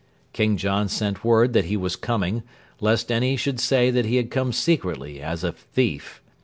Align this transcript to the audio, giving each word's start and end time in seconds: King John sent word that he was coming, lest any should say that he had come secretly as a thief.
King 0.33 0.57
John 0.57 0.87
sent 0.89 1.23
word 1.23 1.53
that 1.53 1.65
he 1.65 1.77
was 1.77 1.95
coming, 1.95 2.41
lest 2.79 3.11
any 3.11 3.35
should 3.37 3.59
say 3.59 3.91
that 3.91 4.05
he 4.05 4.15
had 4.15 4.31
come 4.31 4.51
secretly 4.51 5.21
as 5.21 5.43
a 5.43 5.51
thief. 5.51 6.23